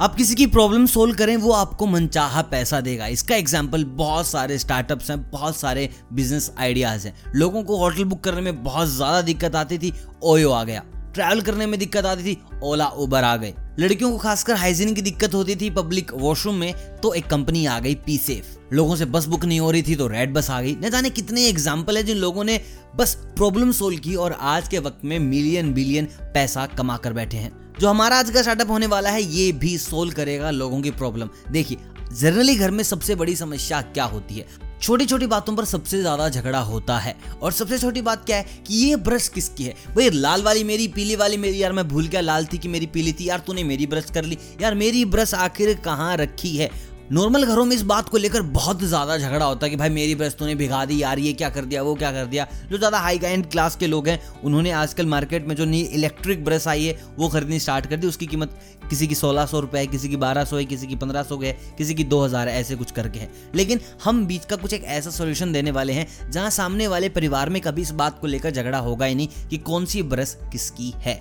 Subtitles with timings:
[0.00, 4.58] आप किसी की प्रॉब्लम सोल्व करें, वो आपको मनचाहा पैसा देगा। इसका एग्ज़ाम्पल बहुत सारे
[4.58, 9.22] स्टार्टअप्स हैं, बहुत सारे बिज़नेस आइडियाज़ हैं। लोगों को होटल बुक करने में बहुत ज़्यादा
[9.22, 9.92] दिक्कत आती थी,
[10.24, 10.84] ओयो आ गया।
[11.14, 15.02] ट्रैवल करने में दिक्कत आती थी, ओला उबर आ गए। लड़कियों को खासकर हाइजीन की
[15.02, 19.04] दिक्कत होती थी पब्लिक वॉशरूम में तो एक कंपनी आ गई पी सेफ़ लोगों से
[19.06, 21.96] बस बुक नहीं हो रही थी तो रेड बस आ गई। न जाने कितने एग्ज़ाम्पल
[21.96, 22.60] है जिन लोगों ने
[22.96, 27.36] बस प्रॉब्लम सोल्व की और आज के वक्त में मिलियन बिलियन पैसा कमा कर बैठे
[27.36, 30.90] हैं। जो हमारा आज का स्टार्टअप होने वाला है, ये भी सोल्व करेगा लोगों की
[30.90, 31.78] प्रॉब्लम देखिए
[32.12, 34.46] जनरली घर में सबसे बड़ी समस्या क्या होती है?
[34.82, 38.46] छोटी छोटी बातों पर सबसे ज़्यादा झगड़ा होता है। और सबसे छोटी बात क्या है
[38.66, 39.74] कि ये ब्रश किसकी है?
[39.96, 42.86] भाई, लाल वाली मेरी, पीली वाली मेरी, यार मैं भूल गया, लाल थी कि मेरी,
[42.86, 46.70] पीली थी, यार तूने मेरी ब्रश कर ली। यार मेरी ब्रश आखिर कहाँ रखी है?
[47.12, 50.14] नॉर्मल घरों में इस बात को लेकर बहुत ज़्यादा झगड़ा होता है कि भाई मेरी
[50.14, 52.98] ब्रश तूने भिगा दी यार, ये क्या कर दिया, वो क्या कर दिया। जो ज़्यादा
[52.98, 56.84] हाई एंड क्लास के लोग हैं, उन्होंने आजकल मार्केट में जो नई इलेक्ट्रिक ब्रश आई
[56.84, 58.58] है, वो खरीदनी स्टार्ट कर दी। उसकी कीमत
[58.90, 61.40] किसी की सोलह सौ रुपये है, किसी की बारह सौ है, किसी की पंद्रह सौ
[61.42, 64.72] है, किसी की दो हज़ार है, ऐसे कुछ करके है। लेकिन हम बीच का कुछ
[64.72, 68.26] एक ऐसा सोल्यूशन देने वाले हैं, जहाँ सामने वाले परिवार में कभी इस बात को
[68.26, 71.20] लेकर झगड़ा होगा ही नहीं कि कौन सी ब्रश किसकी है।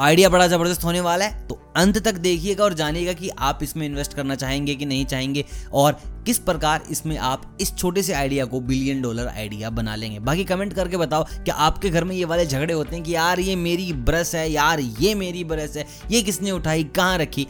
[0.00, 3.84] आइडिया बड़ा ज़बरदस्त होने वाला है तो अंत तक देखिएगा और जानिएगा कि आप इसमें
[3.86, 5.92] इन्वेस्ट करना चाहेंगे कि नहीं चाहेंगे और
[6.26, 10.44] किस प्रकार इसमें आप इस छोटे से आइडिया को बिलियन डॉलर आइडिया बना लेंगे। बाकी
[10.44, 13.56] कमेंट करके बताओ कि आपके घर में ये वाले झगड़े होते हैं कि यार ये
[13.56, 17.46] मेरी ब्रश है, यार ये मेरी ब्रश है, ये किसने उठाई, कहाँ रखी?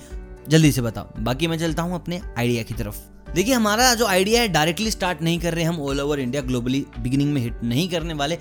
[0.48, 2.96] जल्दी से बताओ। बाकी मैं चलता हूँ अपने आइडिया की तरफ़।
[3.34, 6.84] देखिए, हमारा जो आइडिया है डायरेक्टली स्टार्ट नहीं कर रहे हम all over India globally
[6.98, 8.38] beginning में हिट नहीं करने वाले।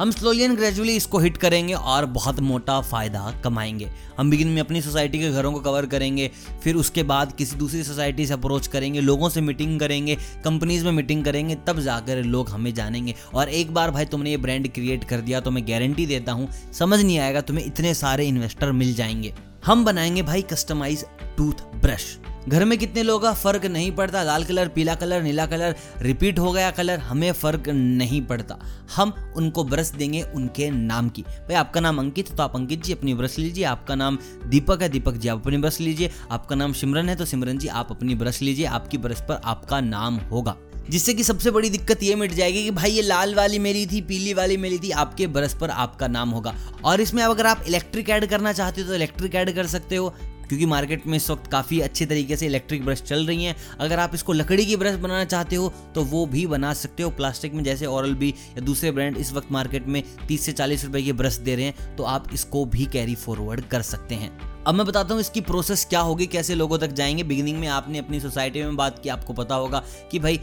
[0.00, 4.60] हम स्लोली एंड ग्रेजुअली इसको हिट करेंगे और बहुत मोटा फ़ायदा कमाएँगे। हम बिगिन में
[4.60, 6.30] अपनी सोसाइटी के घरों को कवर करेंगे,
[6.62, 10.92] फिर उसके बाद किसी दूसरी सोसाइटी से अप्रोच करेंगे, लोगों से मीटिंग करेंगे कंपनीज़ में
[10.92, 15.04] मीटिंग करेंगे, तब जाकर लोग हमें जानेंगे। और एक बार भाई तुमने ये ब्रांड क्रिएट
[15.04, 18.94] कर दिया तो मैं गारंटी देता हूँ, समझ नहीं आएगा तुम्हें इतने सारे इन्वेस्टर मिल
[18.94, 19.34] जाएँगे।
[19.66, 21.04] हम बनाएँगे भाई कस्टमाइज
[21.36, 22.16] टूथ ब्रश
[22.48, 26.38] घर में कितने लोग का फ़र्क नहीं पड़ता, लाल कलर, पीला कलर, नीला कलर रिपीट
[26.38, 28.58] हो गया कलर, हमें फ़र्क नहीं पड़ता।
[28.96, 32.92] हम उनको ब्रश देंगे उनके नाम की। भाई, आपका नाम अंकित तो आप अंकित जी
[32.92, 36.72] अपनी ब्रश लीजिए। आपका नाम दीपक है, दीपक जी आप अपनी ब्रश लीजिए। आपका नाम
[36.72, 40.56] सिमरन है तो सिमरन जी आप अपनी ब्रश लीजिए। आपकी ब्रश पर आपका नाम होगा।
[40.90, 44.00] जिससे कि सबसे बड़ी दिक्कत ये मिट जाएगी कि भाई, ये लाल वाली मेरी थी,
[44.00, 46.54] पीली वाली मेरी थी, आपके ब्रश पर आपका नाम होगा।
[46.84, 50.14] और इसमें अगर आप इलेक्ट्रिक ऐड करना चाहते हो तो इलेक्ट्रिक ऐड कर सकते हो।
[50.48, 53.98] क्योंकि मार्केट में इस वक्त काफ़ी अच्छे तरीके से इलेक्ट्रिक ब्रश चल रही हैं। अगर
[53.98, 57.54] आप इसको लकड़ी की ब्रश बनाना चाहते हो तो वो भी बना सकते हो। प्लास्टिक
[57.54, 61.02] में जैसे औरल बी या दूसरे ब्रांड इस वक्त मार्केट में तीस से चालीस रुपए
[61.02, 64.32] की ब्रश दे रहे हैं तो आप इसको भी कैरी फॉरवर्ड कर सकते हैं।
[64.64, 67.98] अब मैं बताता हूँ इसकी प्रोसेस क्या होगी, कैसे लोगों तक जाएँगे। बिगिनिंग में आपने
[67.98, 69.82] अपनी सोसाइटी में बात की, आपको पता होगा
[70.12, 70.40] कि भाई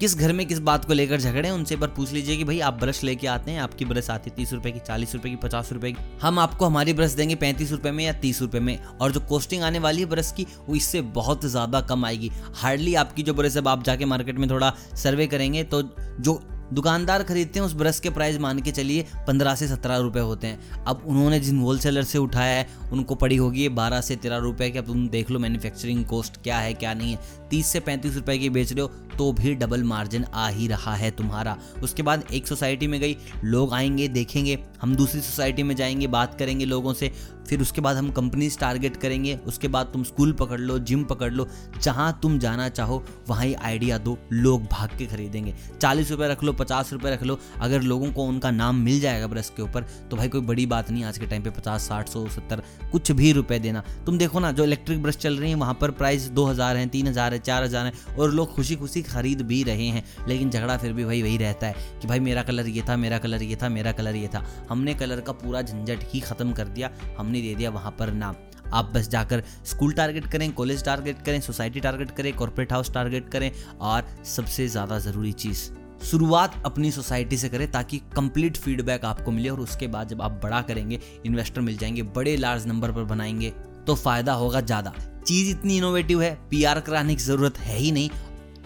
[0.00, 2.58] किस घर में किस बात को लेकर झगड़े उनसे एक बार पूछ लीजिए कि भाई
[2.60, 5.36] आप ब्रश लेके आते हैं, आपकी ब्रश आती है तीस रुपए की, चालीस रुपए की,
[5.36, 8.78] पचास रुपए की। हम आपको हमारी ब्रश देंगे पैंतीस रुपए में या तीस रुपए में।
[8.78, 12.94] और जो कॉस्टिंग आने वाली है ब्रश की, वो इससे बहुत ज़्यादा कम आएगी। हार्डली
[12.94, 15.82] आपकी जो ब्रश है आप जाके मार्केट में थोड़ा सर्वे करेंगे तो
[16.20, 20.22] जो दुकानदार खरीदते हैं, उस ब्रश के प्राइस मान के चलिए पंद्रह से सत्रह रुपये
[20.22, 24.16] होते हैं। अब उन्होंने जिन होलसेलर से उठाया है, उनको पड़ी होगी ये बारह से
[24.16, 27.66] तेरह रुपये की। अब तुम देख लो मैन्युफैक्चरिंग कॉस्ट क्या है, क्या नहीं है। तीस
[27.66, 31.10] से पैंतीस रुपये की बेच रहे हो तो भी डबल मार्जिन आ ही रहा है
[31.10, 36.06] तुम्हारा। उसके बाद एक सोसाइटी में गई, लोग आएँगे, देखेंगे, हम दूसरी सोसाइटी में जाएँगे,
[36.06, 37.12] बात करेंगे लोगों से,
[37.48, 41.32] फिर उसके बाद हम कंपनीज़ टारगेट करेंगे, उसके बाद तुम स्कूल पकड़ लो जिम पकड़
[41.32, 41.46] लो,
[41.82, 46.42] जहाँ तुम जाना चाहो, वहाँ ही आइडिया दो, लोग भाग के खरीदेंगे। चालीस रुपये रख
[46.44, 49.86] लो, पचास रुपये रख लो, अगर लोगों को उनका नाम मिल जाएगा ब्रश के ऊपर
[50.10, 52.62] तो भाई कोई बड़ी बात नहीं, आज के टाइम पे पचास, साठ, सौ, सत्तर,
[52.92, 55.90] कुछ भी रुपए देना। तुम देखो ना, जो इलेक्ट्रिक ब्रश चल रही है, वहाँ पर
[55.90, 59.42] प्राइस दो हज़ार है, तीन हज़ार है, चार हज़ार है, और लोग खुशी खुशी खरीद
[59.42, 62.66] भी रहे हैं, लेकिन झगड़ा फिर भी वही वही रहता है कि भाई मेरा कलर
[62.68, 66.04] ये था, मेरा कलर ये था, मेरा कलर ये था। हमने कलर का पूरा झंझट
[66.04, 68.36] ही ख़त्म कर दिया, हमने दे दिया वहाँ पर नाम।
[68.74, 73.28] आप बस जाकर स्कूल टारगेट करें, कॉलेज टारगेट करें, सोसाइटी टारगेट करें, कॉर्पोरेट हाउस टारगेट
[73.28, 73.50] करें,
[73.80, 75.70] और सबसे ज़्यादा ज़रूरी चीज़,
[76.04, 80.40] शुरुआत अपनी सोसाइटी से करें ताकि कंप्लीट फीडबैक आपको मिले और उसके बाद जब आप
[80.42, 83.50] बड़ा करेंगे, इन्वेस्टर मिल जाएँगे, बड़े लार्ज नंबर पर बनाएँगे
[83.86, 84.92] तो फ़ायदा होगा ज़्यादा।
[85.26, 88.10] चीज़ इतनी इनोवेटिव है पीआर कराने की ज़रूरत है ही नहीं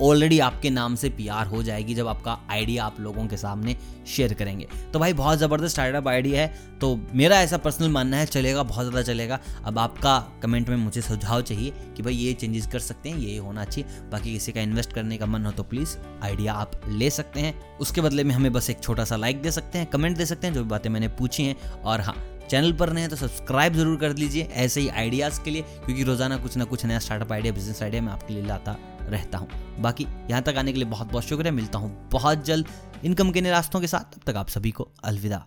[0.02, 3.76] ऑलरेडी आपके नाम से पीआर हो जाएगी जब आपका आइडिया आप लोगों के सामने
[4.06, 8.26] शेयर करेंगे। तो भाई, बहुत ज़बरदस्त स्टार्टअप आइडिया है। तो मेरा ऐसा पर्सनल मानना है,
[8.26, 12.66] चलेगा, बहुत ज़्यादा चलेगा। अब आपका कमेंट में मुझे सुझाव चाहिए कि भाई, ये चेंजेस
[12.66, 15.62] कर सकते हैं, ये होना चाहिए। बाकी किसी का इन्वेस्ट करने का मन हो तो
[15.62, 19.42] प्लीज़ आइडिया आप ले सकते हैं। उसके बदले में हमें बस एक छोटा सा लाइक
[19.42, 22.14] दे सकते हैं कमेंट दे सकते हैं, जो भी बातें मैंने पूछी हैं। और हाँ
[22.50, 26.02] चैनल पर नए हैं तो सब्सक्राइब ज़रूर कर लीजिए ऐसे ही आइडियाज़ के लिए, क्योंकि
[26.02, 29.48] रोज़ाना कुछ ना कुछ नया स्टार्टअप आइडिया बिज़नेस आइडिया मैं आपके लिए लाता रहता हूँ।
[29.80, 32.68] बाकी यहाँ तक आने के लिए बहुत बहुत शुक्रिया, मिलता हूँ बहुत जल्द
[33.04, 35.46] इनकम के नए रास्तों के साथ, तब तक आप सभी को अलविदा।